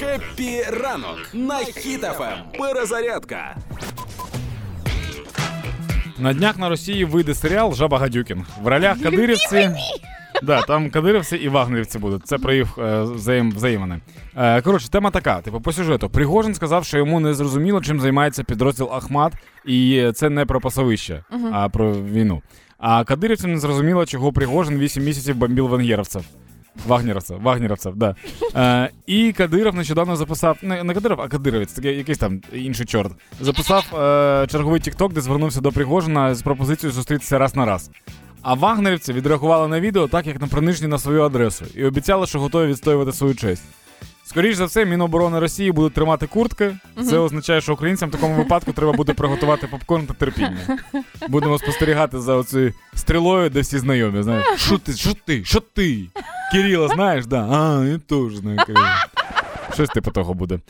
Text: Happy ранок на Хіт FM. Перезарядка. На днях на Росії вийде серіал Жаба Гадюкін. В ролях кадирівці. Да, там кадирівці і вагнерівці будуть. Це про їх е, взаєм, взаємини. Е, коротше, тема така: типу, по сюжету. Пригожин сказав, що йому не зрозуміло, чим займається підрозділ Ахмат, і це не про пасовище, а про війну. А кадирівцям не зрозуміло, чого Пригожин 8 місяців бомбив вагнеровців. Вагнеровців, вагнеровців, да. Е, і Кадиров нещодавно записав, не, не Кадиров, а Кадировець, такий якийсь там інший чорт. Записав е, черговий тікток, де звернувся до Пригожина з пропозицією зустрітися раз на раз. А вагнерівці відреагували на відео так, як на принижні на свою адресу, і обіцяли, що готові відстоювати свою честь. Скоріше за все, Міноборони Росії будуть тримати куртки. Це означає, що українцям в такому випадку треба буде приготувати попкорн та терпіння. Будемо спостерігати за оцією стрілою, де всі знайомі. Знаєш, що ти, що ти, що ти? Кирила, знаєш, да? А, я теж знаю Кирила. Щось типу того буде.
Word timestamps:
Happy 0.00 0.62
ранок 0.82 1.18
на 1.32 1.58
Хіт 1.58 2.04
FM. 2.04 2.38
Перезарядка. 2.58 3.56
На 6.18 6.32
днях 6.32 6.58
на 6.58 6.68
Росії 6.68 7.04
вийде 7.04 7.34
серіал 7.34 7.74
Жаба 7.74 7.98
Гадюкін. 7.98 8.44
В 8.62 8.68
ролях 8.68 9.02
кадирівці. 9.02 9.70
Да, 10.42 10.62
там 10.62 10.90
кадирівці 10.90 11.36
і 11.36 11.48
вагнерівці 11.48 11.98
будуть. 11.98 12.26
Це 12.26 12.38
про 12.38 12.52
їх 12.52 12.78
е, 12.78 13.02
взаєм, 13.02 13.52
взаємини. 13.52 14.00
Е, 14.36 14.62
коротше, 14.62 14.88
тема 14.90 15.10
така: 15.10 15.40
типу, 15.40 15.60
по 15.60 15.72
сюжету. 15.72 16.10
Пригожин 16.10 16.54
сказав, 16.54 16.84
що 16.84 16.98
йому 16.98 17.20
не 17.20 17.34
зрозуміло, 17.34 17.80
чим 17.80 18.00
займається 18.00 18.44
підрозділ 18.44 18.88
Ахмат, 18.92 19.32
і 19.64 20.10
це 20.14 20.30
не 20.30 20.46
про 20.46 20.60
пасовище, 20.60 21.24
а 21.52 21.68
про 21.68 21.92
війну. 21.92 22.42
А 22.78 23.04
кадирівцям 23.04 23.52
не 23.52 23.58
зрозуміло, 23.58 24.06
чого 24.06 24.32
Пригожин 24.32 24.78
8 24.78 25.04
місяців 25.04 25.36
бомбив 25.36 25.68
вагнеровців. 25.68 26.24
Вагнеровців, 26.86 27.42
вагнеровців, 27.42 27.96
да. 27.96 28.14
Е, 28.56 28.90
і 29.06 29.32
Кадиров 29.32 29.74
нещодавно 29.74 30.16
записав, 30.16 30.58
не, 30.62 30.84
не 30.84 30.94
Кадиров, 30.94 31.20
а 31.20 31.28
Кадировець, 31.28 31.72
такий 31.72 31.96
якийсь 31.96 32.18
там 32.18 32.40
інший 32.52 32.86
чорт. 32.86 33.12
Записав 33.40 33.84
е, 33.94 34.46
черговий 34.50 34.80
тікток, 34.80 35.12
де 35.12 35.20
звернувся 35.20 35.60
до 35.60 35.72
Пригожина 35.72 36.34
з 36.34 36.42
пропозицією 36.42 36.94
зустрітися 36.94 37.38
раз 37.38 37.56
на 37.56 37.64
раз. 37.64 37.90
А 38.42 38.54
вагнерівці 38.54 39.12
відреагували 39.12 39.68
на 39.68 39.80
відео 39.80 40.08
так, 40.08 40.26
як 40.26 40.40
на 40.40 40.46
принижні 40.46 40.88
на 40.88 40.98
свою 40.98 41.22
адресу, 41.22 41.64
і 41.74 41.84
обіцяли, 41.84 42.26
що 42.26 42.40
готові 42.40 42.66
відстоювати 42.66 43.12
свою 43.12 43.34
честь. 43.34 43.62
Скоріше 44.24 44.54
за 44.54 44.64
все, 44.64 44.84
Міноборони 44.84 45.38
Росії 45.38 45.72
будуть 45.72 45.94
тримати 45.94 46.26
куртки. 46.26 46.76
Це 47.10 47.18
означає, 47.18 47.60
що 47.60 47.72
українцям 47.72 48.08
в 48.08 48.12
такому 48.12 48.34
випадку 48.34 48.72
треба 48.72 48.92
буде 48.92 49.14
приготувати 49.14 49.66
попкорн 49.66 50.06
та 50.06 50.14
терпіння. 50.14 50.78
Будемо 51.28 51.58
спостерігати 51.58 52.20
за 52.20 52.34
оцією 52.34 52.72
стрілою, 52.94 53.50
де 53.50 53.60
всі 53.60 53.78
знайомі. 53.78 54.22
Знаєш, 54.22 54.46
що 54.56 54.78
ти, 54.78 54.92
що 54.92 55.10
ти, 55.26 55.44
що 55.44 55.60
ти? 55.60 56.04
Кирила, 56.52 56.88
знаєш, 56.88 57.26
да? 57.26 57.48
А, 57.50 57.84
я 57.84 57.98
теж 57.98 58.36
знаю 58.36 58.58
Кирила. 58.66 59.06
Щось 59.74 59.88
типу 59.88 60.10
того 60.10 60.34
буде. 60.34 60.60